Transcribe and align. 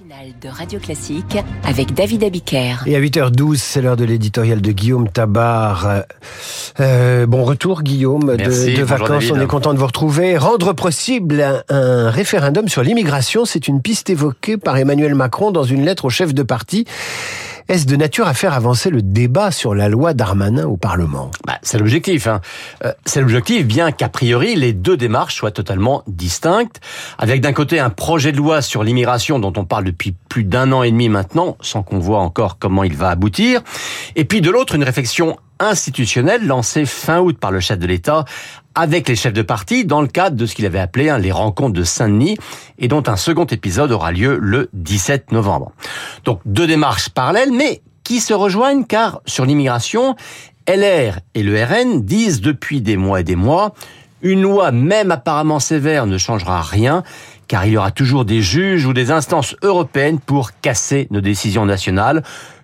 matinale 0.00 0.32
de 0.40 0.48
Radio 0.48 0.80
Classique 0.80 1.36
avec 1.62 1.94
David 1.94 2.24
Abiker. 2.24 2.82
Et 2.86 2.96
à 2.96 3.00
8h12, 3.00 3.56
c'est 3.56 3.80
l'heure 3.80 3.96
de 3.96 4.04
l'éditorial 4.04 4.60
de 4.60 4.72
Guillaume 4.72 5.08
Tabar. 5.08 6.02
Euh, 6.80 7.26
bon 7.26 7.44
retour 7.44 7.82
Guillaume 7.82 8.34
Merci, 8.36 8.74
de, 8.74 8.82
vacances, 8.82 9.08
David. 9.08 9.32
on 9.32 9.40
est 9.40 9.46
content 9.46 9.72
de 9.72 9.78
vous 9.78 9.86
retrouver. 9.86 10.36
Rendre 10.36 10.72
possible 10.72 11.40
un, 11.40 11.62
un 11.68 12.10
référendum 12.10 12.66
sur 12.66 12.82
l'immigration, 12.82 13.44
c'est 13.44 13.68
une 13.68 13.82
piste 13.82 14.10
évoquée 14.10 14.56
par 14.56 14.76
Emmanuel 14.76 15.14
Macron 15.14 15.52
dans 15.52 15.64
une 15.64 15.84
lettre 15.84 16.06
au 16.06 16.10
chef 16.10 16.34
de 16.34 16.42
parti. 16.42 16.86
Est-ce 17.66 17.86
de 17.86 17.96
nature 17.96 18.26
à 18.26 18.34
faire 18.34 18.52
avancer 18.52 18.90
le 18.90 19.00
débat 19.00 19.50
sur 19.50 19.74
la 19.74 19.88
loi 19.88 20.12
Darmanin 20.12 20.66
au 20.66 20.76
Parlement? 20.76 21.30
Bah, 21.46 21.58
c'est 21.62 21.78
l'objectif. 21.78 22.26
Hein. 22.26 22.42
Euh, 22.84 22.92
c'est 23.06 23.22
l'objectif, 23.22 23.66
bien 23.66 23.90
qu'a 23.90 24.10
priori 24.10 24.54
les 24.54 24.74
deux 24.74 24.98
démarches 24.98 25.36
soient 25.36 25.50
totalement 25.50 26.02
distinctes, 26.06 26.80
avec 27.16 27.40
d'un 27.40 27.54
côté 27.54 27.80
un 27.80 27.88
projet 27.88 28.32
de 28.32 28.36
loi 28.36 28.60
sur 28.60 28.84
l'immigration 28.84 29.38
dont 29.38 29.52
on 29.56 29.64
parle 29.64 29.84
depuis 29.84 30.14
plus 30.28 30.44
d'un 30.44 30.72
an 30.72 30.82
et 30.82 30.90
demi 30.90 31.08
maintenant, 31.08 31.56
sans 31.62 31.82
qu'on 31.82 31.98
voit 31.98 32.20
encore 32.20 32.58
comment 32.58 32.84
il 32.84 32.94
va 32.94 33.08
aboutir, 33.08 33.62
et 34.14 34.26
puis 34.26 34.42
de 34.42 34.50
l'autre 34.50 34.74
une 34.74 34.84
réflexion 34.84 35.38
institutionnelle 35.58 36.46
lancée 36.46 36.84
fin 36.84 37.20
août 37.20 37.38
par 37.38 37.50
le 37.50 37.60
chef 37.60 37.78
de 37.78 37.86
l'État 37.86 38.26
avec 38.74 39.08
les 39.08 39.16
chefs 39.16 39.32
de 39.32 39.42
parti 39.42 39.84
dans 39.84 40.00
le 40.00 40.08
cadre 40.08 40.36
de 40.36 40.46
ce 40.46 40.54
qu'il 40.54 40.66
avait 40.66 40.80
appelé 40.80 41.08
hein, 41.08 41.18
les 41.18 41.32
rencontres 41.32 41.74
de 41.74 41.84
Saint-Denis 41.84 42.36
et 42.78 42.88
dont 42.88 43.02
un 43.06 43.16
second 43.16 43.44
épisode 43.46 43.92
aura 43.92 44.12
lieu 44.12 44.38
le 44.40 44.68
17 44.72 45.32
novembre. 45.32 45.72
Donc 46.24 46.40
deux 46.44 46.66
démarches 46.66 47.08
parallèles 47.08 47.52
mais 47.52 47.82
qui 48.02 48.20
se 48.20 48.34
rejoignent 48.34 48.84
car 48.84 49.20
sur 49.26 49.44
l'immigration, 49.44 50.16
LR 50.68 51.20
et 51.34 51.42
le 51.42 51.62
RN 51.62 52.02
disent 52.02 52.40
depuis 52.40 52.80
des 52.80 52.96
mois 52.96 53.20
et 53.20 53.24
des 53.24 53.36
mois 53.36 53.74
une 54.22 54.42
loi 54.42 54.72
même 54.72 55.10
apparemment 55.10 55.60
sévère 55.60 56.06
ne 56.06 56.18
changera 56.18 56.62
rien 56.62 57.02
car 57.46 57.66
il 57.66 57.72
y 57.72 57.76
aura 57.76 57.90
toujours 57.90 58.24
des 58.24 58.40
juges 58.40 58.86
ou 58.86 58.92
des 58.92 59.10
instances 59.10 59.54
européennes 59.62 60.18
pour 60.18 60.58
casser 60.60 61.06
nos 61.10 61.20
décisions 61.20 61.66
nationales. 61.66 62.22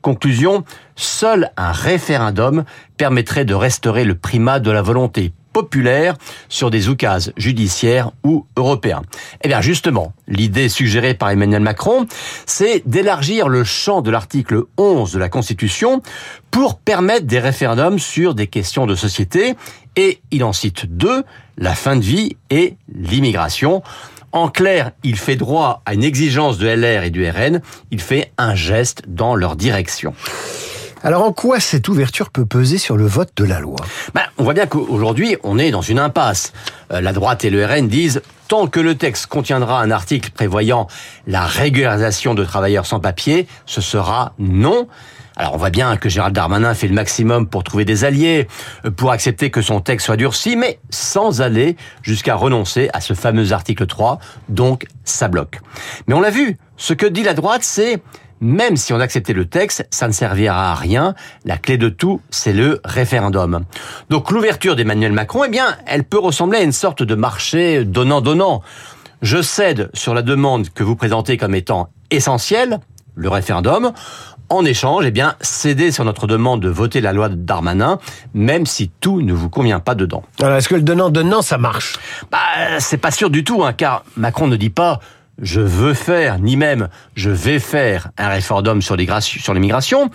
Conclusion, 0.00 0.64
seul 0.96 1.50
un 1.56 1.70
référendum 1.70 2.64
permettrait 2.96 3.44
de 3.44 3.54
restaurer 3.54 4.04
le 4.04 4.14
primat 4.14 4.58
de 4.58 4.70
la 4.70 4.82
volonté 4.82 5.32
populaire 5.52 6.16
sur 6.48 6.70
des 6.70 6.88
oukases 6.88 7.32
judiciaires 7.36 8.12
ou 8.24 8.46
européens. 8.56 9.02
Eh 9.42 9.48
bien 9.48 9.60
justement, 9.60 10.12
l'idée 10.28 10.68
suggérée 10.68 11.14
par 11.14 11.30
Emmanuel 11.30 11.62
Macron, 11.62 12.06
c'est 12.46 12.82
d'élargir 12.86 13.48
le 13.48 13.64
champ 13.64 14.02
de 14.02 14.10
l'article 14.10 14.64
11 14.76 15.12
de 15.12 15.18
la 15.18 15.28
Constitution 15.28 16.02
pour 16.50 16.78
permettre 16.78 17.26
des 17.26 17.38
référendums 17.38 17.98
sur 17.98 18.34
des 18.34 18.46
questions 18.46 18.86
de 18.86 18.94
société, 18.94 19.54
et 19.96 20.20
il 20.30 20.44
en 20.44 20.52
cite 20.52 20.86
deux, 20.86 21.24
la 21.58 21.74
fin 21.74 21.96
de 21.96 22.02
vie 22.02 22.36
et 22.50 22.76
l'immigration. 22.94 23.82
En 24.32 24.48
clair, 24.48 24.92
il 25.02 25.16
fait 25.16 25.36
droit 25.36 25.82
à 25.84 25.94
une 25.94 26.04
exigence 26.04 26.58
de 26.58 26.66
LR 26.66 27.04
et 27.04 27.10
du 27.10 27.28
RN, 27.28 27.60
il 27.90 28.00
fait 28.00 28.32
un 28.38 28.54
geste 28.54 29.02
dans 29.06 29.34
leur 29.34 29.56
direction. 29.56 30.14
Alors 31.04 31.24
en 31.24 31.32
quoi 31.32 31.58
cette 31.58 31.88
ouverture 31.88 32.30
peut 32.30 32.46
peser 32.46 32.78
sur 32.78 32.96
le 32.96 33.06
vote 33.06 33.30
de 33.34 33.42
la 33.42 33.58
loi? 33.58 33.78
Ben, 34.14 34.22
on 34.38 34.44
voit 34.44 34.54
bien 34.54 34.66
qu'aujourd'hui, 34.66 35.36
on 35.42 35.58
est 35.58 35.72
dans 35.72 35.82
une 35.82 35.98
impasse. 35.98 36.52
Euh, 36.92 37.00
la 37.00 37.12
droite 37.12 37.44
et 37.44 37.50
le 37.50 37.66
RN 37.66 37.88
disent 37.88 38.22
tant 38.46 38.68
que 38.68 38.78
le 38.78 38.94
texte 38.94 39.26
contiendra 39.26 39.80
un 39.80 39.90
article 39.90 40.30
prévoyant 40.30 40.86
la 41.26 41.44
régularisation 41.44 42.34
de 42.34 42.44
travailleurs 42.44 42.86
sans 42.86 43.00
papier, 43.00 43.48
ce 43.66 43.80
sera 43.80 44.34
non. 44.38 44.86
Alors 45.34 45.54
on 45.54 45.56
voit 45.56 45.70
bien 45.70 45.96
que 45.96 46.08
Gérald 46.08 46.36
Darmanin 46.36 46.72
fait 46.72 46.86
le 46.86 46.94
maximum 46.94 47.48
pour 47.48 47.64
trouver 47.64 47.84
des 47.84 48.04
alliés, 48.04 48.46
euh, 48.84 48.92
pour 48.92 49.10
accepter 49.10 49.50
que 49.50 49.60
son 49.60 49.80
texte 49.80 50.06
soit 50.06 50.16
durci, 50.16 50.54
mais 50.54 50.78
sans 50.90 51.40
aller 51.40 51.76
jusqu'à 52.02 52.36
renoncer 52.36 52.90
à 52.92 53.00
ce 53.00 53.14
fameux 53.14 53.52
article 53.52 53.88
3, 53.88 54.20
donc 54.48 54.86
ça 55.02 55.26
bloque. 55.26 55.58
Mais 56.06 56.14
on 56.14 56.20
l'a 56.20 56.30
vu, 56.30 56.58
ce 56.76 56.94
que 56.94 57.06
dit 57.06 57.24
la 57.24 57.34
droite, 57.34 57.64
c'est 57.64 58.00
même 58.42 58.76
si 58.76 58.92
on 58.92 59.00
acceptait 59.00 59.32
le 59.32 59.46
texte, 59.46 59.86
ça 59.90 60.08
ne 60.08 60.12
servira 60.12 60.72
à 60.72 60.74
rien. 60.74 61.14
La 61.44 61.56
clé 61.56 61.78
de 61.78 61.88
tout, 61.88 62.20
c'est 62.28 62.52
le 62.52 62.80
référendum. 62.84 63.64
Donc 64.10 64.32
l'ouverture 64.32 64.74
d'Emmanuel 64.74 65.12
Macron, 65.12 65.44
eh 65.46 65.48
bien, 65.48 65.76
elle 65.86 66.02
peut 66.02 66.18
ressembler 66.18 66.58
à 66.58 66.62
une 66.62 66.72
sorte 66.72 67.04
de 67.04 67.14
marché 67.14 67.84
donnant-donnant. 67.84 68.62
Je 69.22 69.40
cède 69.40 69.90
sur 69.94 70.12
la 70.12 70.22
demande 70.22 70.70
que 70.70 70.82
vous 70.82 70.96
présentez 70.96 71.36
comme 71.36 71.54
étant 71.54 71.90
essentielle, 72.10 72.80
le 73.14 73.28
référendum. 73.28 73.92
En 74.48 74.64
échange, 74.64 75.04
eh 75.06 75.12
bien, 75.12 75.36
cédez 75.40 75.92
sur 75.92 76.04
notre 76.04 76.26
demande 76.26 76.60
de 76.60 76.68
voter 76.68 77.00
la 77.00 77.12
loi 77.12 77.28
de 77.28 77.36
Darmanin, 77.36 77.98
même 78.34 78.66
si 78.66 78.90
tout 79.00 79.22
ne 79.22 79.32
vous 79.32 79.48
convient 79.50 79.78
pas 79.78 79.94
dedans. 79.94 80.24
Alors 80.40 80.56
est-ce 80.56 80.68
que 80.68 80.74
le 80.74 80.82
donnant-donnant, 80.82 81.42
ça 81.42 81.58
marche? 81.58 81.96
Bah, 82.30 82.38
c'est 82.80 82.98
pas 82.98 83.12
sûr 83.12 83.30
du 83.30 83.44
tout, 83.44 83.62
hein, 83.62 83.72
car 83.72 84.04
Macron 84.16 84.48
ne 84.48 84.56
dit 84.56 84.68
pas 84.68 84.98
je 85.40 85.60
veux 85.60 85.94
faire, 85.94 86.38
ni 86.38 86.56
même 86.56 86.88
je 87.14 87.30
vais 87.30 87.58
faire 87.58 88.10
un 88.18 88.28
référendum 88.28 88.82
sur 88.82 88.96
l'immigration. 88.96 90.10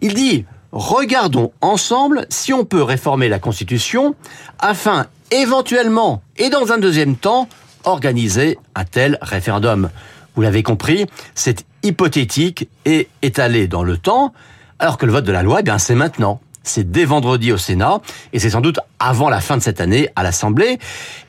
Il 0.00 0.14
dit 0.14 0.44
regardons 0.72 1.52
ensemble 1.60 2.26
si 2.28 2.52
on 2.52 2.64
peut 2.64 2.82
réformer 2.82 3.28
la 3.28 3.38
Constitution 3.38 4.14
afin 4.58 5.06
éventuellement 5.30 6.22
et 6.36 6.50
dans 6.50 6.72
un 6.72 6.78
deuxième 6.78 7.16
temps 7.16 7.48
organiser 7.84 8.58
un 8.74 8.84
tel 8.84 9.18
référendum. 9.22 9.90
Vous 10.34 10.42
l'avez 10.42 10.62
compris, 10.62 11.06
c'est 11.34 11.64
hypothétique 11.82 12.68
et 12.84 13.08
étalé 13.22 13.66
dans 13.66 13.82
le 13.82 13.96
temps, 13.96 14.32
alors 14.78 14.98
que 14.98 15.06
le 15.06 15.12
vote 15.12 15.24
de 15.24 15.32
la 15.32 15.42
loi, 15.42 15.58
eh 15.60 15.62
bien, 15.62 15.78
c'est 15.78 15.94
maintenant. 15.94 16.40
C'est 16.68 16.90
dès 16.90 17.06
vendredi 17.06 17.50
au 17.50 17.56
Sénat, 17.56 18.00
et 18.32 18.38
c'est 18.38 18.50
sans 18.50 18.60
doute 18.60 18.78
avant 18.98 19.30
la 19.30 19.40
fin 19.40 19.56
de 19.56 19.62
cette 19.62 19.80
année 19.80 20.10
à 20.16 20.22
l'Assemblée. 20.22 20.78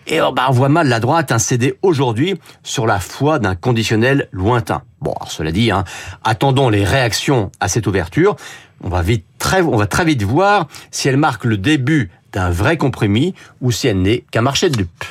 Et 0.08 0.20
oh, 0.22 0.32
bah, 0.34 0.48
on 0.50 0.52
voit 0.52 0.70
mal 0.70 0.88
la 0.90 1.00
droite 1.00 1.32
hein, 1.32 1.40
céder 1.40 1.78
aujourd'hui 1.82 2.36
sur 2.62 2.86
la 2.86 3.00
foi 3.00 3.40
d'un 3.40 3.56
conditionnel 3.56 4.28
lointain. 4.32 4.82
Bon, 5.02 5.14
alors, 5.14 5.32
cela 5.32 5.52
dit, 5.52 5.72
hein, 5.72 5.86
attendons 6.24 6.70
les 6.70 6.84
réactions 6.84 7.52
à 7.62 7.70
cette 7.70 7.88
ouverture. 7.88 8.36
On 8.84 8.90
va 8.90 9.02
très, 9.38 9.62
on 9.62 9.78
va 9.78 9.88
très 9.88 10.04
vite 10.04 10.24
voir 10.24 10.68
si 10.92 11.08
elle 11.08 11.18
marque 11.18 11.46
le 11.46 11.58
début 11.58 12.12
d'un 12.34 12.50
vrai 12.50 12.78
compromis 12.78 13.34
ou 13.62 13.72
si 13.72 13.88
elle 13.88 14.02
n'est 14.02 14.26
qu'un 14.32 14.42
marché 14.42 14.70
de 14.70 14.76
dupes. 14.76 15.06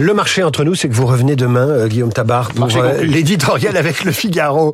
Le 0.00 0.14
marché 0.14 0.44
entre 0.44 0.62
nous, 0.62 0.76
c'est 0.76 0.88
que 0.88 0.94
vous 0.94 1.06
revenez 1.06 1.34
demain, 1.34 1.68
euh, 1.68 1.88
Guillaume 1.88 2.12
Tabar, 2.12 2.52
pour 2.52 2.68
euh, 2.76 3.02
l'éditorial 3.02 3.76
avec 3.76 4.04
le 4.04 4.12
Figaro. 4.12 4.72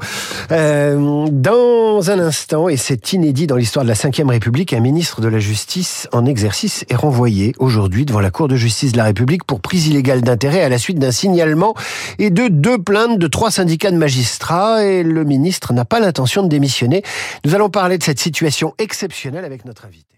Euh, 0.50 1.26
dans 1.30 2.10
un 2.10 2.18
instant, 2.18 2.68
et 2.68 2.76
c'est 2.76 3.14
inédit 3.14 3.46
dans 3.46 3.56
l'histoire 3.56 3.86
de 3.86 3.88
la 3.88 3.94
Ve 3.94 4.28
République, 4.28 4.74
un 4.74 4.80
ministre 4.80 5.22
de 5.22 5.28
la 5.28 5.38
Justice 5.38 6.08
en 6.12 6.26
exercice 6.26 6.84
est 6.90 6.94
renvoyé 6.94 7.54
aujourd'hui 7.58 8.04
devant 8.04 8.20
la 8.20 8.30
Cour 8.30 8.48
de 8.48 8.56
justice 8.56 8.92
de 8.92 8.98
la 8.98 9.04
République 9.04 9.44
pour 9.44 9.60
prise 9.60 9.86
illégale 9.86 10.20
d'intérêt 10.20 10.60
à 10.60 10.68
la 10.68 10.76
suite 10.76 10.98
d'un 10.98 11.12
signalement 11.12 11.74
et 12.18 12.28
de 12.28 12.48
deux 12.48 12.76
plaintes 12.76 13.18
de 13.18 13.26
trois 13.26 13.50
syndicats 13.50 13.90
de 13.90 13.96
magistrats. 13.96 14.84
Et 14.84 15.02
le 15.02 15.24
ministre 15.24 15.72
n'a 15.72 15.86
pas 15.86 16.00
l'intention 16.00 16.42
de 16.42 16.48
démissionner. 16.48 17.02
Nous 17.46 17.54
allons 17.54 17.70
parler 17.70 17.96
de 17.96 18.02
cette 18.02 18.20
situation 18.20 18.74
exceptionnelle 18.76 19.46
avec 19.46 19.64
notre 19.64 19.86
invité. 19.86 20.13